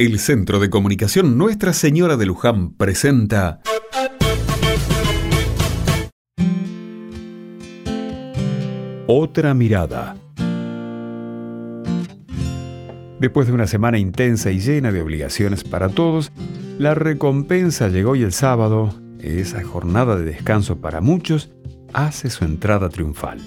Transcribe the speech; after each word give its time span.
El 0.00 0.20
Centro 0.20 0.60
de 0.60 0.70
Comunicación 0.70 1.36
Nuestra 1.36 1.72
Señora 1.72 2.16
de 2.16 2.24
Luján 2.24 2.70
presenta 2.70 3.60
Otra 9.08 9.54
mirada. 9.54 10.14
Después 13.18 13.48
de 13.48 13.52
una 13.52 13.66
semana 13.66 13.98
intensa 13.98 14.52
y 14.52 14.60
llena 14.60 14.92
de 14.92 15.02
obligaciones 15.02 15.64
para 15.64 15.88
todos, 15.88 16.30
la 16.78 16.94
recompensa 16.94 17.88
llegó 17.88 18.14
y 18.14 18.22
el 18.22 18.32
sábado, 18.32 18.94
esa 19.18 19.64
jornada 19.64 20.14
de 20.14 20.26
descanso 20.26 20.80
para 20.80 21.00
muchos, 21.00 21.50
hace 21.92 22.30
su 22.30 22.44
entrada 22.44 22.88
triunfal. 22.88 23.40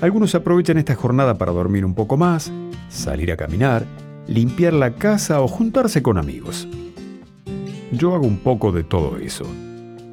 Algunos 0.00 0.34
aprovechan 0.34 0.78
esta 0.78 0.96
jornada 0.96 1.38
para 1.38 1.52
dormir 1.52 1.84
un 1.84 1.94
poco 1.94 2.16
más, 2.16 2.50
salir 2.88 3.30
a 3.30 3.36
caminar, 3.36 3.86
limpiar 4.28 4.72
la 4.72 4.94
casa 4.94 5.40
o 5.40 5.48
juntarse 5.48 6.02
con 6.02 6.18
amigos. 6.18 6.68
Yo 7.92 8.14
hago 8.14 8.26
un 8.26 8.38
poco 8.38 8.72
de 8.72 8.84
todo 8.84 9.16
eso. 9.18 9.44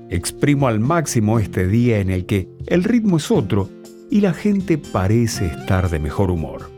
Exprimo 0.10 0.68
al 0.68 0.80
máximo 0.80 1.40
este 1.40 1.68
día 1.68 2.00
en 2.00 2.10
el 2.10 2.26
que 2.26 2.48
el 2.68 2.84
ritmo 2.84 3.18
es 3.18 3.32
otro 3.32 3.70
y 4.12 4.22
la 4.22 4.34
gente 4.34 4.78
parece 4.78 5.48
estar 5.48 5.90
de 5.90 6.00
mejor 6.00 6.30
humor. 6.30 6.70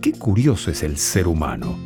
Qué 0.00 0.12
curioso 0.12 0.70
es 0.70 0.82
el 0.82 0.96
ser 0.96 1.28
humano. 1.28 1.78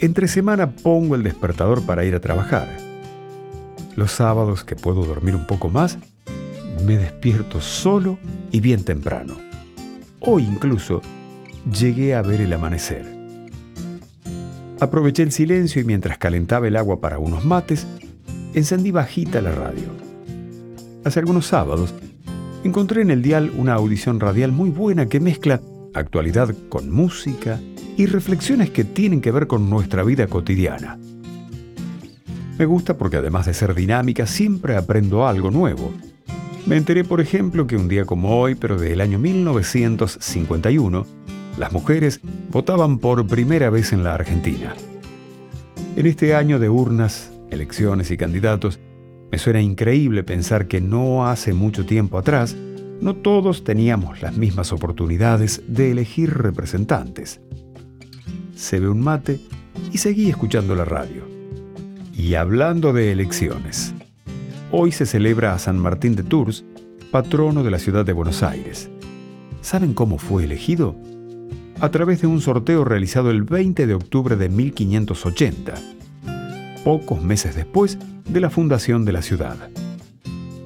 Entre 0.00 0.26
semana 0.26 0.74
pongo 0.74 1.14
el 1.14 1.22
despertador 1.22 1.82
para 1.82 2.04
ir 2.04 2.14
a 2.14 2.20
trabajar. 2.20 2.68
Los 3.94 4.12
sábados 4.12 4.64
que 4.64 4.76
puedo 4.76 5.04
dormir 5.04 5.36
un 5.36 5.46
poco 5.46 5.70
más, 5.70 5.98
me 6.84 6.98
despierto 6.98 7.60
solo 7.60 8.18
y 8.50 8.60
bien 8.60 8.84
temprano. 8.84 9.36
Hoy 10.20 10.44
incluso 10.44 11.00
llegué 11.72 12.14
a 12.14 12.22
ver 12.22 12.40
el 12.40 12.52
amanecer. 12.52 13.04
Aproveché 14.80 15.22
el 15.22 15.32
silencio 15.32 15.80
y 15.80 15.84
mientras 15.84 16.18
calentaba 16.18 16.68
el 16.68 16.76
agua 16.76 17.00
para 17.00 17.18
unos 17.18 17.44
mates, 17.44 17.86
encendí 18.54 18.90
bajita 18.90 19.40
la 19.40 19.52
radio. 19.52 19.88
Hace 21.04 21.20
algunos 21.20 21.46
sábados 21.46 21.94
encontré 22.64 23.02
en 23.02 23.10
el 23.10 23.22
dial 23.22 23.52
una 23.56 23.74
audición 23.74 24.20
radial 24.20 24.52
muy 24.52 24.70
buena 24.70 25.06
que 25.06 25.20
mezcla 25.20 25.60
actualidad 25.94 26.54
con 26.68 26.90
música 26.90 27.60
y 27.96 28.06
reflexiones 28.06 28.70
que 28.70 28.84
tienen 28.84 29.20
que 29.20 29.30
ver 29.30 29.46
con 29.46 29.70
nuestra 29.70 30.02
vida 30.02 30.26
cotidiana. 30.26 30.98
Me 32.58 32.66
gusta 32.66 32.96
porque 32.96 33.16
además 33.16 33.46
de 33.46 33.54
ser 33.54 33.74
dinámica, 33.74 34.26
siempre 34.26 34.76
aprendo 34.76 35.26
algo 35.26 35.50
nuevo. 35.50 35.92
Me 36.66 36.76
enteré, 36.76 37.04
por 37.04 37.20
ejemplo, 37.20 37.66
que 37.66 37.76
un 37.76 37.88
día 37.88 38.04
como 38.04 38.38
hoy, 38.40 38.54
pero 38.54 38.78
del 38.78 39.00
año 39.00 39.18
1951, 39.18 41.06
las 41.56 41.72
mujeres 41.72 42.20
votaban 42.50 42.98
por 42.98 43.26
primera 43.26 43.70
vez 43.70 43.92
en 43.92 44.04
la 44.04 44.14
Argentina. 44.14 44.74
En 45.96 46.06
este 46.06 46.34
año 46.34 46.58
de 46.58 46.68
urnas, 46.68 47.32
elecciones 47.50 48.10
y 48.10 48.16
candidatos, 48.16 48.78
me 49.30 49.38
suena 49.38 49.60
increíble 49.60 50.22
pensar 50.22 50.68
que 50.68 50.80
no 50.80 51.26
hace 51.26 51.52
mucho 51.52 51.86
tiempo 51.86 52.18
atrás, 52.18 52.56
no 53.00 53.16
todos 53.16 53.64
teníamos 53.64 54.22
las 54.22 54.36
mismas 54.36 54.72
oportunidades 54.72 55.62
de 55.66 55.90
elegir 55.90 56.32
representantes. 56.32 57.40
Se 58.54 58.80
ve 58.80 58.88
un 58.88 59.00
mate 59.00 59.40
y 59.92 59.98
seguí 59.98 60.30
escuchando 60.30 60.74
la 60.74 60.84
radio. 60.84 61.22
Y 62.14 62.34
hablando 62.34 62.92
de 62.92 63.12
elecciones, 63.12 63.94
hoy 64.70 64.92
se 64.92 65.04
celebra 65.06 65.54
a 65.54 65.58
San 65.58 65.78
Martín 65.78 66.16
de 66.16 66.22
Tours, 66.22 66.64
patrono 67.10 67.62
de 67.62 67.70
la 67.70 67.78
ciudad 67.78 68.04
de 68.04 68.12
Buenos 68.12 68.42
Aires. 68.42 68.90
¿Saben 69.60 69.92
cómo 69.92 70.18
fue 70.18 70.44
elegido? 70.44 70.96
A 71.80 71.90
través 71.90 72.22
de 72.22 72.26
un 72.26 72.40
sorteo 72.40 72.84
realizado 72.84 73.30
el 73.30 73.42
20 73.42 73.86
de 73.86 73.94
octubre 73.94 74.36
de 74.36 74.48
1580, 74.48 75.74
pocos 76.84 77.22
meses 77.22 77.54
después 77.54 77.98
de 78.28 78.40
la 78.40 78.50
fundación 78.50 79.04
de 79.04 79.12
la 79.12 79.22
ciudad. 79.22 79.56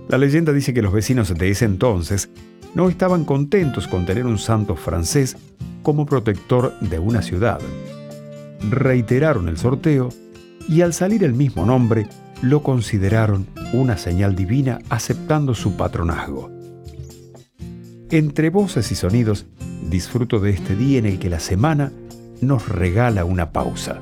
La 0.09 0.19
leyenda 0.19 0.53
dice 0.53 0.73
que 0.73 0.83
los 0.83 0.93
vecinos 0.93 1.35
de 1.35 1.51
ese 1.51 1.65
entonces 1.65 2.31
no 2.75 2.89
estaban 2.89 3.25
contentos 3.25 3.89
con 3.89 4.07
tener 4.07 4.27
un 4.27 4.39
santo 4.39 4.77
francés 4.77 5.37
como 5.83 6.07
protector 6.07 6.79
de 6.81 6.99
una 6.99 7.23
ciudad. 7.23 7.61
Reiteraron 8.69 9.49
el 9.49 9.57
sorteo 9.57 10.11
y 10.69 10.83
al 10.83 10.93
salir 10.93 11.25
el 11.25 11.35
mismo 11.35 11.67
nombre 11.67 12.07
lo 12.43 12.63
consideraron 12.63 13.47
una 13.73 13.97
señal 13.97 14.37
divina 14.37 14.79
aceptando 14.89 15.55
su 15.55 15.77
patronazgo. 15.77 16.51
Entre 18.11 18.51
voces 18.51 18.91
y 18.93 18.95
sonidos 18.95 19.47
disfruto 19.91 20.39
de 20.39 20.51
este 20.51 20.77
día 20.77 20.99
en 20.99 21.07
el 21.07 21.19
que 21.19 21.29
la 21.29 21.41
semana 21.41 21.91
nos 22.41 22.69
regala 22.69 23.25
una 23.25 23.51
pausa. 23.53 24.01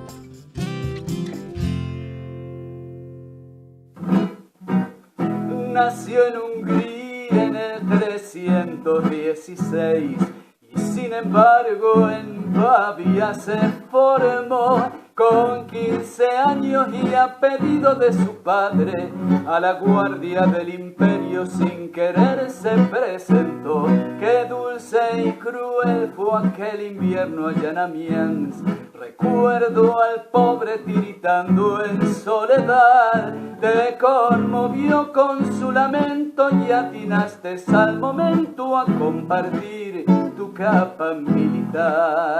Nació 5.72 6.26
en 6.26 6.34
Hungría 6.37 7.44
en 7.44 7.56
el 7.56 7.88
316 8.00 10.19
y 10.60 10.78
sin 10.78 11.12
embargo 11.12 12.10
en 12.10 12.53
Pavia 12.53 13.32
se 13.34 13.59
formó 13.91 14.93
con 15.19 15.67
15 15.67 16.29
años 16.29 16.87
y 16.93 17.12
a 17.12 17.41
pedido 17.41 17.97
de 17.97 18.12
su 18.12 18.37
padre 18.37 19.11
a 19.49 19.59
la 19.59 19.73
guardia 19.73 20.43
del 20.43 20.73
imperio 20.73 21.45
sin 21.45 21.91
querer 21.91 22.49
se 22.49 22.71
presentó. 22.89 23.87
Qué 24.21 24.47
dulce 24.49 25.01
y 25.25 25.33
cruel 25.33 26.12
fue 26.15 26.39
aquel 26.39 26.83
invierno 26.83 27.49
allá 27.49 27.71
en 27.71 27.79
Amiens. 27.79 28.62
Recuerdo 28.95 30.01
al 30.01 30.27
pobre 30.31 30.79
tiritando 30.79 31.85
en 31.85 32.15
soledad, 32.15 33.35
te 33.61 33.99
conmovió 33.99 35.12
con 35.12 35.53
su 35.59 35.73
lamento 35.73 36.49
y 36.65 36.71
atinaste 36.71 37.56
al 37.75 37.99
momento 37.99 38.77
a 38.77 38.85
compartir 38.85 40.05
tu 40.37 40.55
capa 40.55 41.12
militar. 41.15 42.39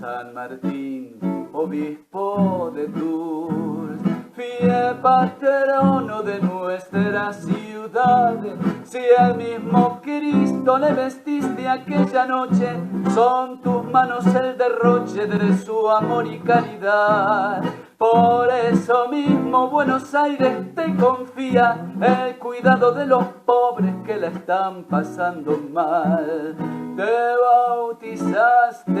San 0.00 0.34
Martín 0.34 1.37
obispo 1.58 2.70
de 2.72 2.86
Tours, 2.86 4.00
fiel 4.32 4.94
patrono 5.02 6.22
de 6.22 6.40
nuestra 6.40 7.32
ciudad. 7.32 8.36
Si 8.84 9.00
al 9.18 9.36
mismo 9.36 10.00
Cristo 10.00 10.78
le 10.78 10.92
vestiste 10.92 11.68
aquella 11.68 12.26
noche, 12.26 12.68
son 13.12 13.60
tus 13.60 13.82
manos 13.84 14.24
el 14.26 14.56
derroche 14.56 15.26
de 15.26 15.58
su 15.58 15.90
amor 15.90 16.28
y 16.28 16.38
caridad. 16.38 17.60
Por 17.98 18.48
eso 18.52 19.08
mismo 19.08 19.68
Buenos 19.68 20.14
Aires 20.14 20.72
te 20.76 20.94
confía 20.94 21.76
el 22.00 22.38
cuidado 22.38 22.92
de 22.92 23.04
los 23.04 23.24
pobres 23.44 23.92
que 24.06 24.16
la 24.16 24.28
están 24.28 24.84
pasando 24.84 25.58
mal. 25.72 26.54
Te 26.96 27.34
bautizaste 27.42 28.97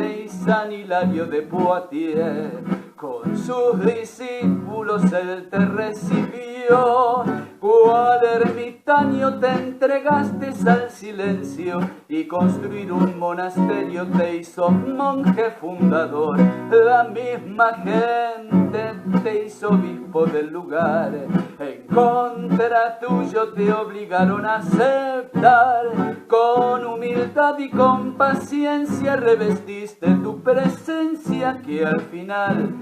San 0.48 0.72
Hilario 0.72 1.26
de 1.26 1.42
Poitiers 1.42 2.50
con 2.96 3.36
sus 3.36 3.84
discípulos 3.84 5.12
él 5.12 5.46
te 5.50 5.58
recibió. 5.58 7.22
Cual 7.60 8.20
ermitaño 8.24 9.40
te 9.40 9.48
entregaste 9.48 10.52
al 10.70 10.90
silencio 10.90 11.80
y 12.08 12.24
construir 12.28 12.92
un 12.92 13.18
monasterio 13.18 14.06
te 14.06 14.36
hizo 14.36 14.70
monje 14.70 15.50
fundador. 15.60 16.38
La 16.70 17.04
misma 17.04 17.74
gente 17.74 18.94
te 19.24 19.44
hizo 19.44 19.70
obispo 19.70 20.26
del 20.26 20.52
lugar. 20.52 21.12
En 21.58 21.86
contra 21.92 22.98
tuyo 23.00 23.52
te 23.52 23.72
obligaron 23.72 24.46
a 24.46 24.56
aceptar. 24.56 26.16
Con 26.28 26.86
humildad 26.86 27.58
y 27.58 27.70
con 27.70 28.16
paciencia 28.16 29.16
revestiste 29.16 30.06
tu 30.22 30.42
presencia 30.42 31.60
que 31.64 31.84
al 31.84 32.00
final 32.02 32.74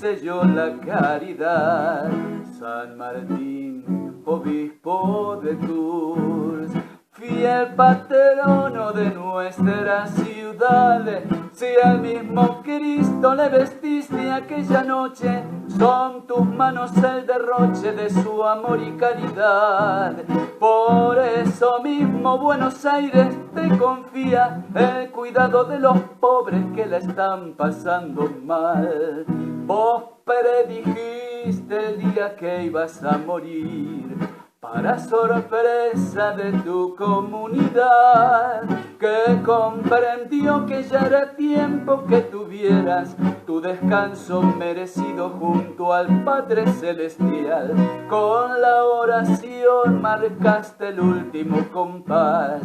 selló 0.00 0.44
la 0.44 0.78
caridad. 0.78 2.10
San 2.58 2.96
Martín, 2.96 4.01
obispo 4.24 5.40
de 5.42 5.54
Tours, 5.56 6.72
fiel 7.12 7.74
patrono 7.74 8.92
de 8.92 9.10
nuestra 9.10 10.06
ciudad. 10.06 11.22
Si 11.52 11.66
al 11.82 12.00
mismo 12.00 12.62
Cristo 12.62 13.34
le 13.34 13.48
vestiste 13.48 14.30
aquella 14.30 14.82
noche, 14.82 15.42
son 15.68 16.26
tus 16.26 16.44
manos 16.46 16.92
el 16.96 17.26
derroche 17.26 17.92
de 17.92 18.10
su 18.10 18.42
amor 18.44 18.80
y 18.80 18.92
caridad. 18.96 20.16
Por 20.58 21.18
eso 21.18 21.80
mismo 21.82 22.38
Buenos 22.38 22.84
Aires 22.84 23.34
te 23.54 23.76
confía 23.76 24.64
el 24.74 25.10
cuidado 25.10 25.64
de 25.64 25.78
los 25.78 25.98
pobres 26.20 26.64
que 26.74 26.86
la 26.86 26.98
están 26.98 27.54
pasando 27.54 28.30
mal. 28.44 29.24
Vos 29.66 30.04
predijiste 30.24 31.31
el 31.44 31.98
día 31.98 32.36
que 32.36 32.64
ibas 32.64 33.02
a 33.02 33.18
morir 33.18 34.16
para 34.60 34.96
sorpresa 34.96 36.30
de 36.36 36.52
tu 36.60 36.94
comunidad 36.94 38.62
que 39.00 39.42
comprendió 39.44 40.64
que 40.66 40.84
ya 40.84 41.00
era 41.00 41.34
tiempo 41.34 42.04
que 42.06 42.20
tuvieras 42.20 43.16
tu 43.44 43.60
descanso 43.60 44.40
merecido 44.40 45.30
junto 45.30 45.92
al 45.92 46.22
Padre 46.22 46.64
Celestial. 46.74 47.74
Con 48.08 48.60
la 48.60 48.84
oración 48.84 50.00
marcaste 50.00 50.90
el 50.90 51.00
último 51.00 51.68
compás 51.72 52.62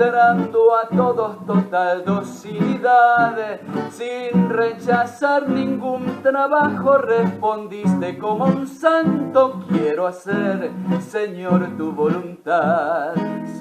mostrando 0.00 0.74
a 0.74 0.88
todos 0.88 1.44
total 1.44 2.02
docilidad, 2.06 3.60
sin 3.90 4.48
rechazar 4.48 5.46
ningún 5.46 6.22
trabajo, 6.22 6.96
respondiste 6.96 8.16
como 8.16 8.46
un 8.46 8.66
santo, 8.66 9.60
quiero 9.68 10.06
hacer, 10.06 10.70
Señor, 11.00 11.76
tu 11.76 11.92
voluntad. 11.92 13.12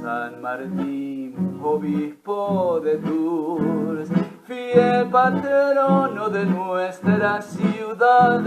San 0.01 0.41
Martín, 0.41 1.59
obispo 1.61 2.79
de 2.85 2.95
Tours, 2.99 4.09
fiel 4.45 5.09
patrono 5.09 6.29
de 6.29 6.45
nuestra 6.45 7.41
ciudad, 7.41 8.41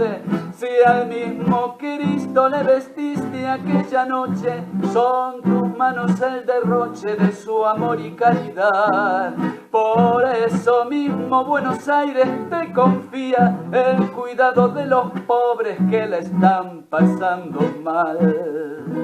si 0.55 0.67
al 0.85 1.07
mismo 1.07 1.77
Cristo 1.77 2.47
le 2.49 2.63
vestiste 2.63 3.47
aquella 3.47 4.05
noche, 4.05 4.63
son 4.91 5.41
tus 5.41 5.77
manos 5.77 6.19
el 6.21 6.45
derroche 6.45 7.15
de 7.15 7.31
su 7.31 7.65
amor 7.65 7.99
y 7.99 8.11
caridad. 8.11 9.33
Por 9.71 10.23
eso 10.25 10.85
mismo 10.85 11.45
Buenos 11.45 11.87
Aires 11.87 12.27
te 12.49 12.71
confía 12.71 13.57
el 13.71 14.11
cuidado 14.11 14.69
de 14.69 14.85
los 14.85 15.11
pobres 15.27 15.77
que 15.89 16.05
la 16.05 16.17
están 16.19 16.83
pasando 16.83 17.59
mal. 17.81 19.02